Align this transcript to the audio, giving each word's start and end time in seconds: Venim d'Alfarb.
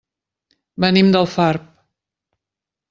Venim 0.85 1.13
d'Alfarb. 1.17 1.71